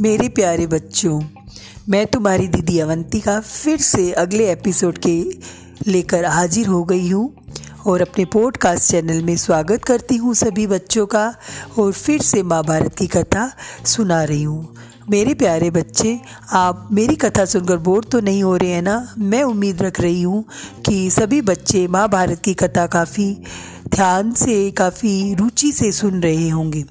मेरे 0.00 0.28
प्यारे 0.28 0.66
बच्चों, 0.66 1.20
मैं 1.88 2.06
तुम्हारी 2.06 2.48
दीदी 2.48 2.78
अवंतिका 2.78 3.40
फिर 3.40 3.78
से 3.78 4.12
अगले 4.12 4.52
एपिसोड 4.52 4.98
के 4.98 5.24
लेकर 5.86 6.24
हाजिर 6.24 6.66
हो 6.66 6.84
गई 6.84 7.08
हूँ 7.08 7.34
और 7.86 8.00
अपने 8.00 8.24
पॉडकास्ट 8.24 8.90
चैनल 8.90 9.22
में 9.22 9.36
स्वागत 9.36 9.84
करती 9.84 10.16
हूँ 10.16 10.34
सभी 10.34 10.66
बच्चों 10.66 11.06
का 11.06 11.34
और 11.78 11.92
फिर 11.92 12.20
से 12.20 12.42
महाभारत 12.42 12.94
की 12.98 13.06
कथा 13.06 13.50
सुना 13.84 14.22
रही 14.24 14.42
हूँ। 14.42 14.76
मेरे 15.10 15.34
प्यारे 15.34 15.70
बच्चे, 15.70 16.20
आप 16.52 16.88
मेरी 16.92 17.16
कथा 17.16 17.44
सुनकर 17.44 17.76
बोर 17.76 18.04
तो 18.04 18.20
नहीं 18.20 18.42
हो 18.42 18.56
रहे 18.56 18.70
हैं 18.70 18.82
ना? 18.82 19.14
मैं 19.18 19.42
उम्मीद 19.42 19.82
रख 19.82 20.00
रही 20.00 20.22
हूँ 20.22 20.44
कि 20.86 21.10
सभी 21.10 21.40
बच्चे 21.42 21.86
महाभारत 21.88 22.42
की 22.44 22.54
कथा 22.54 22.86
काफ़ी 22.86 23.32
ध्यान 23.88 24.32
से, 24.32 24.70
काफ़ी 24.70 25.34
रुचि 25.34 25.72
से 25.72 25.92
सुन 25.92 26.22
रहे 26.22 26.48
होंगे। 26.48 26.84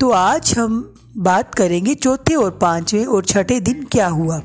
तो 0.00 0.10
आज 0.10 0.54
हम 0.58 0.94
बात 1.18 1.54
करेंगे 1.54 1.94
चौथे 1.94 2.34
और 2.34 2.50
पाँचवें 2.50 3.04
और 3.04 3.24
छठे 3.24 3.60
दिन 3.60 3.86
क्या 3.92 4.06
हुआ। 4.06 4.42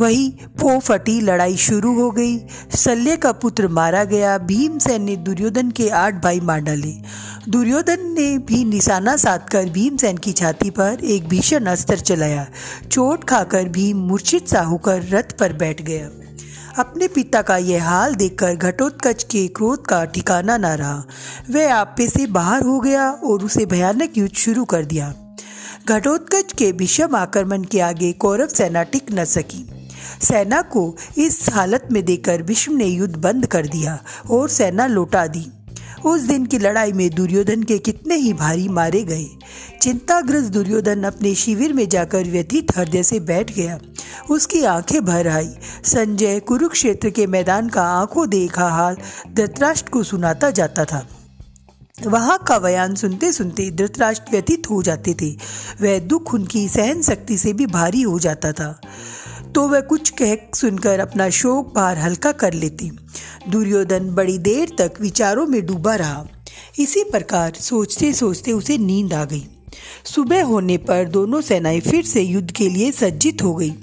वही 0.00 0.28
पो 0.60 0.78
फटी 0.78 1.20
लड़ाई 1.20 1.56
शुरू 1.56 1.94
हो 1.94 2.10
गई। 2.10 2.38
शल्य 2.76 3.16
का 3.16 3.32
पुत्र 3.32 3.68
मारा 3.68 4.04
गया। 4.04 4.38
भीमसेन 4.38 5.02
ने 5.02 5.16
दुर्योधन 5.16 5.70
के 5.70 5.88
आठ 5.88 6.14
भाई 6.14 6.40
मार 6.40 6.60
डाले। 6.60 6.92
दुर्योधन 7.48 7.98
ने 8.00 8.38
भी 8.38 8.64
निशाना 8.64 9.16
साधकर 9.16 9.64
भीमसेन 9.64 10.16
की 10.16 10.32
छाती 10.32 10.70
पर 10.70 10.98
एक 11.04 11.28
भीषण 11.28 11.64
अस्त्र 11.64 11.96
चलाया। 11.96 12.46
चोट 12.92 13.24
खाकर 13.24 13.64
भीम 13.64 13.96
मूर्छित 13.96 14.48
सा 14.48 14.62
होकर 14.62 15.02
रथ 15.02 15.38
पर 15.38 15.52
बैठ 15.52 15.82
गया। 15.82 16.08
अपने 16.78 17.08
पिता 17.08 17.42
का 17.42 17.56
यह 17.56 17.88
हाल 17.88 18.14
देखकर 18.14 18.54
घटोत्कच 18.54 19.22
के 19.22 19.48
क्रोध 19.48 19.86
का 19.86 20.04
ठिकाना 20.04 20.56
न 20.56 20.66
रहा। 20.66 21.04
वह 21.50 21.74
आपे 21.74 22.08
से 22.08 22.26
बाहर 22.26 22.62
हो 22.62 22.80
गया 22.80 23.10
और 23.10 23.44
उसे 23.44 23.66
भयानक 23.66 24.18
युद्ध 24.18 24.34
शुरू 24.34 24.64
कर 24.64 24.84
दिया। 24.84 25.14
घटोत्कच 25.88 26.52
के 26.52 26.72
विषम 26.72 27.14
आक्रमण 27.16 27.62
के 27.64 27.80
आगे 27.80 28.12
कौरव 28.12 28.46
सेना 28.46 28.82
टिक 28.82 29.12
न 29.12 29.24
सकी। 29.24 29.64
सेना 30.22 30.62
को 30.62 30.96
इस 31.18 31.46
हालत 31.52 31.88
में 31.92 32.04
देकर 32.04 32.42
भीष्म 32.42 32.76
ने 32.76 32.84
युद्ध 32.84 33.16
बंद 33.16 33.46
कर 33.46 33.66
दिया 33.66 33.98
और 34.30 34.48
सेना 34.48 34.86
लौटा 34.86 35.26
दी। 35.26 35.46
उस 36.04 36.20
दिन 36.20 36.46
की 36.46 36.58
लड़ाई 36.58 36.92
में 36.92 37.10
दुर्योधन 37.10 37.62
के 37.62 37.78
कितने 37.78 38.14
ही 38.14 38.32
भारी 38.32 38.68
मारे 38.68 39.02
गए। 39.02 39.26
चिंताग्रस्त 39.82 40.52
दुर्योधन 40.52 41.02
अपने 41.02 41.34
शिविर 41.34 41.72
में 41.72 41.88
जाकर 41.88 42.24
व्यथित 42.24 42.76
हृदय 42.76 43.02
से 43.02 43.20
बैठ 43.20 43.52
गया। 43.52 43.78
उसकी 44.30 44.64
आँखें 44.64 45.04
भर 45.04 45.28
आई। 45.28 45.48
संजय 45.84 46.40
कुरुक्षेत्र 46.40 47.10
के 47.10 47.26
मैदान 47.26 47.68
का 47.68 47.82
आँखों 47.82 48.28
देखा 48.28 48.68
हाल 48.68 48.96
धृतराष्ट्र 49.32 49.90
को 49.90 50.02
सुनाता 50.02 50.50
जाता 50.50 50.84
था। 50.84 51.06
वहाँ 52.06 52.38
का 52.46 52.58
बयान 52.58 52.94
सुनते 52.94 53.32
सुनते 53.32 53.70
धृतराष्ट्र 53.70 54.30
व्यतीत 54.30 54.70
हो 54.70 54.82
जाते 54.82 55.14
थे। 55.14 55.30
वह 55.82 55.98
दुख 55.98 56.34
उनकी 56.34 56.68
सहन 56.68 57.02
शक्ति 57.02 57.38
से 57.38 57.52
भी 57.52 57.66
भारी 57.66 58.02
हो 58.02 58.18
जाता 58.18 58.52
था। 58.52 58.80
तो 59.54 59.68
वह 59.68 59.80
कुछ 59.80 60.10
कह 60.10 60.36
सुनकर 60.54 61.00
अपना 61.00 61.30
शोक 61.30 61.74
भार 61.74 61.98
हल्का 61.98 62.32
कर 62.32 62.52
लेती। 62.52 62.90
दुर्योधन 63.48 64.14
बड़ी 64.14 64.38
देर 64.38 64.72
तक 64.78 64.92
विचारों 65.00 65.46
में 65.46 65.66
डूबा 65.66 65.94
रहा। 65.94 66.26
इसी 66.78 67.04
प्रकार 67.04 67.52
सोचते 67.60 68.12
सोचते 68.12 68.52
उसे 68.52 68.78
नींद 68.78 69.14
आ 69.14 69.24
गई। 69.24 69.46
सुबह 70.04 70.44
होने 70.44 70.76
पर 70.76 71.08
दोनों 71.08 71.40
सेनाएँ 71.40 71.80
फिर 71.80 72.04
से 72.04 72.22
युद्ध 72.22 72.50
के 72.50 72.68
लिए 72.68 72.92
सज्जित 72.92 73.42
हो 73.42 73.54
गई। 73.54 73.74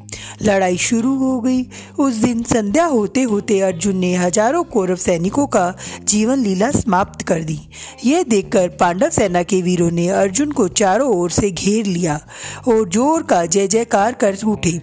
लड़ाई 0.41 0.77
शुरू 0.77 1.15
हो 1.17 1.39
गई। 1.41 1.61
उस 1.99 2.15
दिन 2.15 2.43
संध्या 2.43 2.85
होते 2.85 3.21
होते 3.23 3.59
अर्जुन 3.59 3.97
ने 3.97 4.13
हज़ारों 4.15 4.63
कौरव 4.65 4.95
सैनिकों 4.97 5.45
का 5.47 5.73
जीवन 6.03 6.39
लीला 6.39 6.71
समाप्त 6.71 7.21
कर 7.21 7.43
दी। 7.43 7.59
यह 8.05 8.23
देखकर 8.23 8.67
पांडव 8.69 9.09
सेना 9.09 9.43
के 9.43 9.61
वीरों 9.61 9.89
ने 9.91 10.07
अर्जुन 10.09 10.51
को 10.51 10.67
चारों 10.67 11.09
ओर 11.17 11.31
से 11.31 11.51
घेर 11.51 11.85
लिया 11.85 12.19
और 12.67 12.89
ज़ोर 12.89 13.23
का 13.23 13.45
जय 13.45 13.67
जयकार 13.67 14.13
कर 14.13 14.37
उठे। 14.47 14.79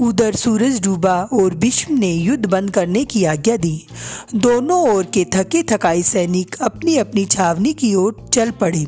उधर 0.00 0.34
सूरज 0.34 0.80
डूबा 0.82 1.16
और 1.32 1.54
भीष्म 1.54 1.98
ने 1.98 2.12
युद्ध 2.12 2.46
बंद 2.46 2.70
करने 2.70 3.04
की 3.04 3.24
आज्ञा 3.24 3.56
दी। 3.56 3.76
दोनों 4.34 4.80
ओर 4.90 5.04
के 5.04 5.24
थके 5.34 5.62
थकाई 5.62 6.02
सैनिक 6.02 6.56
अपनी 6.62 6.96
अपनी 6.96 7.24
छावनी 7.26 7.72
की 7.72 7.94
ओर 7.94 8.16
चल 8.34 8.50
पड़े। 8.50 8.86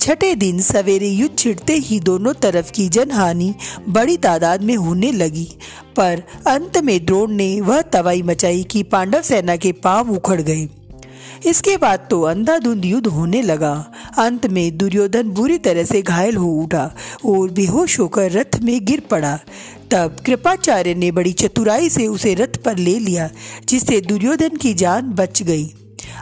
छठे 0.00 0.34
दिन 0.34 0.60
सवेरे 0.60 1.08
युद्ध 1.08 1.38
छिड़ते 1.38 1.74
ही 1.74 2.00
दोनों 2.00 2.34
तरफ़ 2.34 2.72
की 2.72 2.88
जनहानि 2.88 3.54
बड़ी 3.88 4.16
तादाद 4.16 4.62
में 4.62 4.76
होने 4.76 5.12
लगी। 5.12 5.48
पर 5.96 6.22
अंत 6.46 6.78
में 6.78 7.04
द्रोण 7.04 7.32
ने 7.32 7.60
वह 7.60 7.82
तबाही 7.82 8.22
मचाई 8.22 8.62
कि 8.62 8.82
पांडव 8.82 9.22
सेना 9.22 9.56
के 9.56 9.72
पाँव 9.72 10.10
उखड़ 10.10 10.40
गए। 10.40 10.68
इसके 11.46 11.76
बाद 11.76 12.06
तो 12.10 12.22
अंधाधुंध 12.22 12.84
युद्ध 12.84 13.06
होने 13.06 13.42
लगा। 13.42 13.92
अंत 14.18 14.46
में 14.46 14.76
दुर्योधन 14.78 15.22
बुरी 15.22 15.58
तरह 15.58 15.84
से 15.84 16.02
घायल 16.02 16.36
हो 16.36 16.46
उठा 16.46 16.96
और 17.24 17.50
बेहोश 17.50 17.98
होकर 18.00 18.30
रथ 18.30 18.58
में 18.62 18.84
गिर 18.84 19.00
पड़ा। 19.00 19.38
तब 19.90 20.16
कृपाचार्य 20.26 20.94
ने 20.94 21.10
बड़ी 21.12 21.32
चतुराई 21.32 21.88
से 21.90 22.06
उसे 22.06 22.34
रथ 22.34 22.56
पर 22.56 22.78
ले 22.78 22.98
लिया, 22.98 23.30
जिससे 23.68 24.00
दुर्योधन 24.00 24.48
की 24.48 24.74
जान 24.74 25.02
बच 25.02 25.42
गई। 25.42 25.74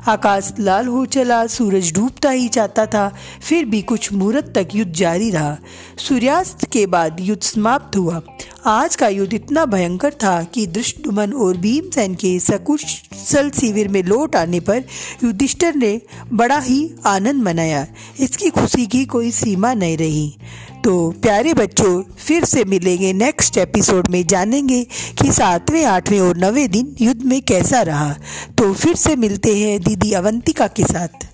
आकाश 0.09 0.53
लाल 0.61 0.87
हो 0.87 1.07
चला, 1.07 1.47
सूरज 1.47 1.93
डूबता 1.93 2.31
ही 2.31 2.49
जाता 2.49 2.87
था, 2.87 3.15
फिर 3.49 3.65
भी 3.65 3.83
कुछ 3.83 4.13
मुहूर्त 4.13 4.53
तक 4.55 4.69
युद्ध 4.75 4.93
जारी 4.93 5.31
रहा। 5.31 5.57
सूर्यास्त 5.99 6.65
के 6.65 6.87
बाद 6.87 7.17
युद्ध 7.21 7.43
समाप्त 7.43 7.97
हुआ। 7.97 8.23
आज 8.67 8.97
का 8.97 9.09
युद्ध 9.09 9.35
इतना 9.35 9.65
भयंकर 9.65 10.13
था 10.13 10.43
कि 10.43 10.67
दृष्टुमन 10.67 11.33
और 11.33 11.57
भीमसेन 11.57 12.15
के 12.15 12.41
सकुशल 12.41 13.51
शिविर 13.51 13.89
में 13.89 14.03
लौट 14.03 14.37
आने 14.37 14.61
पर 14.61 14.85
युधिष्ठर 15.25 15.75
ने 15.75 16.01
बड़ा 16.33 16.59
ही 16.59 16.91
आनंद 17.07 17.43
मनाया। 17.43 17.87
इसकी 18.21 18.51
खुशी 18.51 18.87
की 18.87 19.05
कोई 19.05 19.31
सीमा 19.31 19.75
नहीं 19.75 19.97
रही। 19.97 20.37
तो 20.85 21.11
प्यारे 21.11 21.55
बच्चों, 21.55 22.03
फिर 22.03 22.45
से 22.45 22.65
मिलेंगे 22.65 23.13
नेक्स्ट 23.13 23.59
एपिसोड 23.59 24.09
में 24.09 24.27
जानेंगे 24.27 24.87
कि 25.23 25.33
सातवें, 25.33 25.85
आठवें 25.85 26.21
और 26.21 26.37
नवें 26.37 26.71
दिन 26.71 26.97
युद्ध 27.01 27.23
में 27.23 27.43
कैसा 27.43 27.83
रहा। 27.83 28.13
तो 28.59 28.73
फिर 28.75 28.95
से 28.95 29.17
मिलते 29.17 29.57
हैं 29.57 29.81
दीदी 29.81 30.13
अवंतिका 30.13 30.67
के 30.67 30.85
साथ। 30.85 31.32